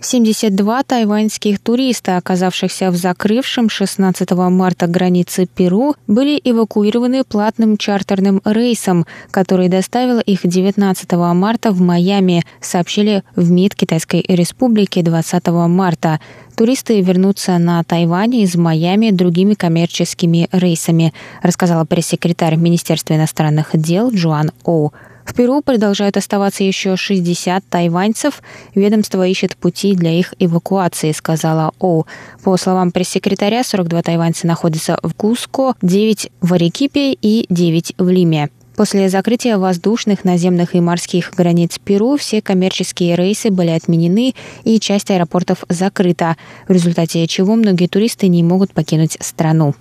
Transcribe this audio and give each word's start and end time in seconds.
72 0.00 0.82
тайваньских 0.82 1.58
туриста, 1.58 2.18
оказавшихся 2.18 2.90
в 2.90 2.96
закрывшем 2.96 3.68
16 3.68 4.30
марта 4.32 4.86
границы 4.86 5.46
Перу, 5.46 5.94
были 6.06 6.40
эвакуированы 6.44 7.24
платным 7.24 7.76
чартерным 7.76 8.42
рейсом, 8.44 9.06
который 9.30 9.68
доставил 9.68 10.20
их 10.20 10.40
19 10.44 11.12
марта 11.12 11.72
в 11.72 11.80
Майами, 11.80 12.44
сообщили 12.60 13.24
в 13.34 13.50
МИД 13.50 13.74
Китайской 13.74 14.24
Республики 14.28 15.00
20 15.00 15.46
марта. 15.48 16.20
Туристы 16.56 17.00
вернутся 17.00 17.58
на 17.58 17.82
Тайвань 17.82 18.36
из 18.36 18.54
Майами 18.54 19.10
другими 19.10 19.54
коммерческими 19.54 20.48
рейсами, 20.52 21.14
рассказала 21.42 21.84
пресс-секретарь 21.84 22.56
Министерства 22.56 23.14
иностранных 23.14 23.70
дел 23.74 24.10
Джоан 24.10 24.52
Оу. 24.64 24.92
В 25.26 25.34
Перу 25.34 25.60
продолжают 25.60 26.16
оставаться 26.16 26.62
еще 26.62 26.96
60 26.96 27.64
тайваньцев. 27.68 28.42
Ведомство 28.74 29.26
ищет 29.26 29.56
пути 29.56 29.94
для 29.94 30.12
их 30.12 30.32
эвакуации, 30.38 31.12
сказала 31.12 31.72
Оу. 31.80 32.06
По 32.44 32.56
словам 32.56 32.92
пресс-секретаря, 32.92 33.64
42 33.64 34.02
тайваньца 34.02 34.46
находятся 34.46 34.98
в 35.02 35.12
Куско, 35.14 35.74
9 35.82 36.30
в 36.40 36.52
Арекипе 36.54 37.12
и 37.12 37.44
9 37.50 37.94
в 37.98 38.08
Лиме. 38.08 38.50
После 38.76 39.08
закрытия 39.08 39.56
воздушных, 39.56 40.24
наземных 40.24 40.74
и 40.74 40.80
морских 40.80 41.32
границ 41.34 41.78
Перу 41.82 42.16
все 42.16 42.40
коммерческие 42.40 43.16
рейсы 43.16 43.50
были 43.50 43.70
отменены 43.70 44.34
и 44.64 44.78
часть 44.78 45.10
аэропортов 45.10 45.64
закрыта, 45.68 46.36
в 46.68 46.72
результате 46.72 47.26
чего 47.26 47.56
многие 47.56 47.88
туристы 47.88 48.28
не 48.28 48.42
могут 48.42 48.72
покинуть 48.74 49.16
страну. 49.20 49.74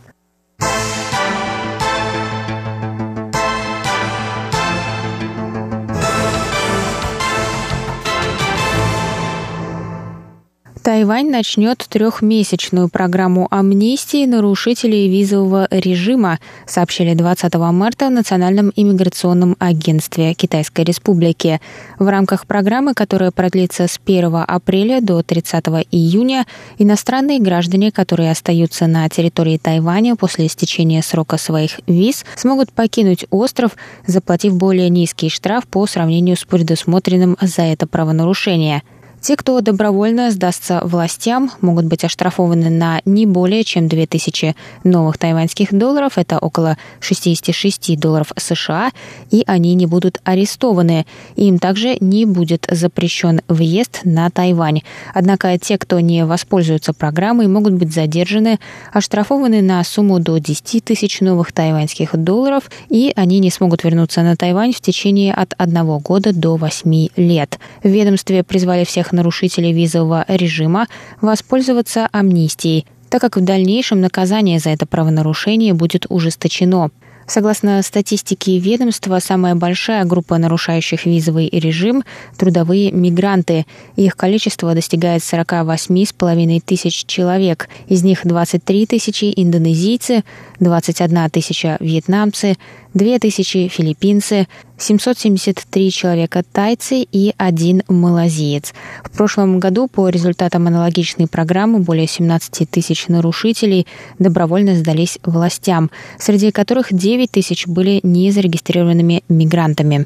Тайвань 10.85 11.31
начнет 11.31 11.79
трехмесячную 11.79 12.89
программу 12.89 13.47
амнистии 13.49 14.27
нарушителей 14.27 15.09
визового 15.09 15.67
режима, 15.71 16.37
сообщили 16.67 17.15
20 17.15 17.55
марта 17.55 18.05
в 18.05 18.11
Национальном 18.11 18.71
иммиграционном 18.75 19.55
агентстве 19.57 20.35
Китайской 20.35 20.81
Республики. 20.81 21.59
В 21.97 22.07
рамках 22.07 22.45
программы, 22.45 22.93
которая 22.93 23.31
продлится 23.31 23.87
с 23.87 23.99
1 24.05 24.43
апреля 24.47 25.01
до 25.01 25.23
30 25.23 25.65
июня, 25.89 26.45
иностранные 26.77 27.39
граждане, 27.39 27.91
которые 27.91 28.29
остаются 28.29 28.85
на 28.85 29.09
территории 29.09 29.57
Тайваня 29.57 30.15
после 30.15 30.45
истечения 30.45 31.01
срока 31.01 31.37
своих 31.37 31.79
виз, 31.87 32.25
смогут 32.35 32.71
покинуть 32.71 33.25
остров, 33.31 33.71
заплатив 34.05 34.55
более 34.55 34.89
низкий 34.89 35.29
штраф 35.29 35.65
по 35.65 35.87
сравнению 35.87 36.37
с 36.37 36.43
предусмотренным 36.43 37.37
за 37.41 37.63
это 37.63 37.87
правонарушение– 37.87 38.83
те, 39.25 39.35
кто 39.35 39.59
добровольно 39.59 40.29
сдастся 40.29 40.81
властям, 40.83 41.49
могут 41.59 41.85
быть 41.85 42.03
оштрафованы 42.03 42.69
на 42.69 43.01
не 43.05 43.25
более 43.25 43.63
чем 43.63 43.87
2000 43.87 44.55
новых 44.83 45.17
тайваньских 45.17 45.73
долларов, 45.73 46.19
это 46.19 46.37
около 46.37 46.77
66 46.99 47.99
долларов 47.99 48.31
США, 48.37 48.91
и 49.31 49.43
они 49.47 49.73
не 49.73 49.87
будут 49.87 50.21
арестованы. 50.25 51.07
Им 51.37 51.57
также 51.57 51.97
не 52.01 52.25
будет 52.25 52.67
запрещен 52.69 53.41
въезд 53.47 54.01
на 54.03 54.29
Тайвань. 54.29 54.81
Однако 55.15 55.57
те, 55.57 55.79
кто 55.79 55.99
не 55.99 56.23
воспользуются 56.23 56.93
программой, 56.93 57.47
могут 57.47 57.73
быть 57.73 57.91
задержаны, 57.91 58.59
оштрафованы 58.93 59.63
на 59.63 59.83
сумму 59.83 60.19
до 60.19 60.37
10 60.37 60.83
тысяч 60.83 61.21
новых 61.21 61.51
тайваньских 61.51 62.15
долларов, 62.15 62.69
и 62.89 63.11
они 63.15 63.39
не 63.39 63.49
смогут 63.49 63.83
вернуться 63.85 64.21
на 64.21 64.35
Тайвань 64.35 64.71
в 64.71 64.81
течение 64.81 65.33
от 65.33 65.55
одного 65.57 65.97
года 65.97 66.31
до 66.31 66.57
8 66.57 67.07
лет. 67.15 67.57
В 67.81 67.87
ведомстве 67.87 68.43
призвали 68.43 68.83
всех 68.83 69.14
нарушителей 69.15 69.73
визового 69.73 70.25
режима 70.27 70.87
воспользоваться 71.21 72.07
амнистией, 72.11 72.85
так 73.09 73.21
как 73.21 73.37
в 73.37 73.43
дальнейшем 73.43 74.01
наказание 74.01 74.59
за 74.59 74.69
это 74.69 74.85
правонарушение 74.85 75.73
будет 75.73 76.05
ужесточено. 76.09 76.91
Согласно 77.27 77.81
статистике 77.81 78.59
ведомства, 78.59 79.17
самая 79.19 79.55
большая 79.55 80.05
группа 80.05 80.37
нарушающих 80.37 81.05
визовый 81.07 81.49
режим– 81.49 82.03
трудовые 82.37 82.91
мигранты. 82.91 83.65
Их 83.95 84.15
количество 84.15 84.75
достигает 84.75 85.23
48,5 85.23 86.61
тысяч 86.63 87.05
человек. 87.07 87.67
Из 87.87 88.03
них 88.03 88.19
23 88.23 88.85
тысячи 88.85 89.33
индонезийцы, 89.35 90.23
21 90.59 91.29
тысяча 91.31 91.77
вьетнамцы, 91.79 92.57
2 92.93 93.19
тысячи 93.19 93.67
филиппинцы, 93.69 94.47
773 94.77 95.91
человека 95.91 96.43
тайцы 96.43 97.05
и 97.11 97.33
один 97.37 97.83
малазиец. 97.87 98.73
В 99.03 99.11
прошлом 99.11 99.59
году 99.59 99.87
по 99.87 100.09
результатам 100.09 100.67
аналогичной 100.67 101.27
программы 101.27 101.79
более 101.79 102.07
17 102.07 102.69
тысяч 102.69 103.07
нарушителей 103.07 103.87
добровольно 104.19 104.75
сдались 104.75 105.19
властям, 105.23 105.91
среди 106.19 106.51
которых 106.51 106.93
9 106.93 107.31
тысяч 107.31 107.67
были 107.67 107.99
незарегистрированными 108.03 109.23
мигрантами. 109.29 110.05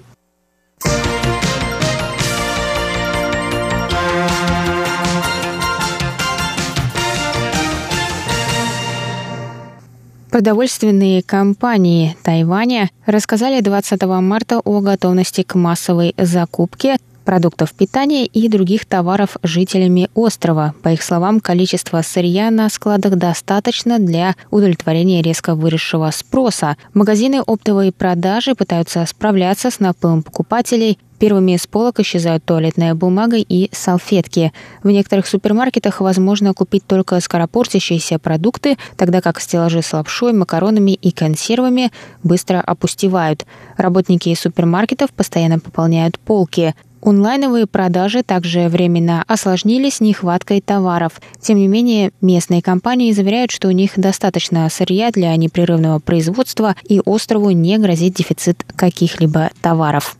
Продовольственные 10.31 11.23
компании 11.23 12.15
Тайваня 12.21 12.91
рассказали 13.07 13.61
20 13.61 14.01
марта 14.03 14.59
о 14.59 14.79
готовности 14.79 15.41
к 15.41 15.55
массовой 15.55 16.13
закупке 16.17 16.97
продуктов 17.29 17.73
питания 17.73 18.25
и 18.25 18.49
других 18.49 18.85
товаров 18.85 19.37
жителями 19.43 20.09
острова. 20.15 20.73
По 20.81 20.89
их 20.89 21.03
словам, 21.03 21.39
количество 21.39 22.01
сырья 22.01 22.49
на 22.49 22.67
складах 22.69 23.17
достаточно 23.17 23.99
для 23.99 24.33
удовлетворения 24.49 25.21
резко 25.21 25.53
выросшего 25.53 26.09
спроса. 26.09 26.75
Магазины 26.95 27.39
оптовой 27.45 27.91
продажи 27.91 28.55
пытаются 28.55 29.05
справляться 29.05 29.69
с 29.69 29.79
наплывом 29.79 30.23
покупателей, 30.23 30.97
Первыми 31.19 31.57
с 31.57 31.67
полок 31.67 31.99
исчезают 31.99 32.45
туалетная 32.45 32.95
бумага 32.95 33.35
и 33.35 33.69
салфетки. 33.73 34.53
В 34.83 34.89
некоторых 34.89 35.27
супермаркетах 35.27 35.99
возможно 35.99 36.53
купить 36.53 36.85
только 36.87 37.19
скоропортящиеся 37.19 38.19
продукты, 38.19 38.77
тогда 38.95 39.19
как 39.19 39.41
стеллажи 39.41 39.81
с 39.81 39.91
лапшой, 39.91 40.31
макаронами 40.31 40.91
и 40.91 41.11
консервами 41.11 41.91
быстро 42.23 42.61
опустевают. 42.61 43.45
Работники 43.75 44.33
супермаркетов 44.33 45.11
постоянно 45.11 45.59
пополняют 45.59 46.17
полки. 46.19 46.73
Онлайновые 47.01 47.65
продажи 47.65 48.23
также 48.23 48.67
временно 48.67 49.23
осложнились 49.27 50.01
нехваткой 50.01 50.61
товаров. 50.61 51.21
Тем 51.41 51.57
не 51.57 51.67
менее, 51.67 52.11
местные 52.21 52.61
компании 52.61 53.11
заверяют, 53.11 53.51
что 53.51 53.69
у 53.69 53.71
них 53.71 53.93
достаточно 53.95 54.69
сырья 54.69 55.09
для 55.11 55.35
непрерывного 55.35 55.99
производства 55.99 56.75
и 56.87 57.01
острову 57.03 57.51
не 57.51 57.77
грозит 57.77 58.13
дефицит 58.13 58.65
каких-либо 58.75 59.49
товаров. 59.61 60.18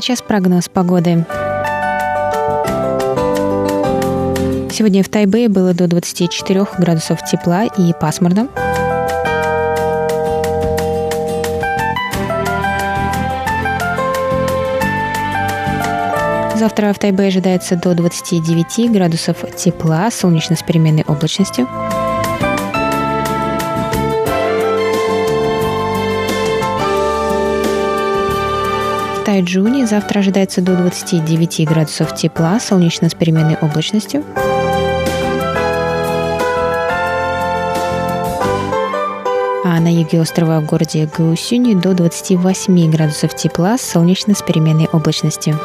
Сейчас 0.00 0.22
прогноз 0.22 0.68
погоды. 0.68 1.26
Сегодня 4.70 5.02
в 5.02 5.08
Тайбэе 5.08 5.48
было 5.48 5.74
до 5.74 5.86
24 5.88 6.66
градусов 6.78 7.22
тепла 7.24 7.64
и 7.64 7.92
пасмурно. 8.00 8.48
Завтра 16.56 16.92
в 16.92 16.98
Тайбэе 16.98 17.28
ожидается 17.28 17.76
до 17.76 17.94
29 17.94 18.90
градусов 18.92 19.44
тепла, 19.56 20.10
солнечно 20.10 20.56
с 20.56 20.62
переменной 20.62 21.04
облачностью. 21.06 21.68
Тайджуне 29.30 29.86
завтра 29.86 30.18
ожидается 30.18 30.60
до 30.60 30.74
29 30.74 31.64
градусов 31.64 32.16
тепла, 32.16 32.58
солнечно 32.58 33.08
с 33.08 33.14
переменной 33.14 33.54
облачностью. 33.60 34.24
А 39.64 39.78
на 39.78 39.86
юге 39.86 40.20
острова 40.20 40.58
в 40.58 40.66
городе 40.66 41.08
Гаусюни 41.16 41.74
до 41.74 41.94
28 41.94 42.90
градусов 42.90 43.36
тепла, 43.36 43.78
солнечно 43.78 44.34
с 44.34 44.42
переменной 44.42 44.88
облачностью. 44.92 45.56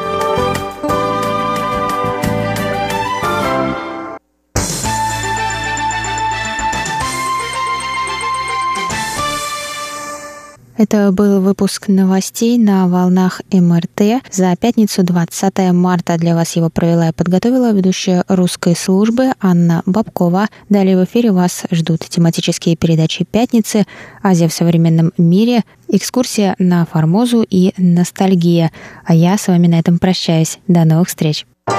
Это 10.77 11.13
был 11.13 11.39
выпуск 11.39 11.87
новостей 11.87 12.57
на 12.57 12.89
волнах 12.89 13.41
МРТ 13.49 14.21
за 14.29 14.55
пятницу 14.57 15.03
20 15.03 15.71
марта. 15.71 16.17
Для 16.17 16.35
вас 16.35 16.57
его 16.57 16.69
провела 16.69 17.09
и 17.09 17.13
подготовила 17.13 17.71
ведущая 17.71 18.25
русской 18.27 18.75
службы 18.75 19.31
Анна 19.39 19.83
Бабкова. 19.85 20.47
Далее 20.67 20.97
в 20.97 21.05
эфире 21.05 21.31
вас 21.31 21.63
ждут 21.71 22.01
тематические 22.01 22.75
передачи 22.75 23.23
«Пятницы», 23.23 23.85
«Азия 24.21 24.49
в 24.49 24.53
современном 24.53 25.13
мире», 25.17 25.63
экскурсия 25.87 26.55
на 26.59 26.85
Формозу 26.85 27.45
и 27.49 27.73
«Ностальгия». 27.77 28.73
А 29.05 29.15
я 29.15 29.37
с 29.37 29.47
вами 29.47 29.67
на 29.67 29.79
этом 29.79 29.97
прощаюсь. 29.97 30.59
До 30.67 30.83
новых 30.83 31.07
встреч. 31.07 31.45
В 31.67 31.71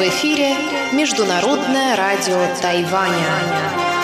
эфире 0.00 0.54
Международное 0.94 1.94
радио 1.94 2.38
Тайваня. 2.62 3.99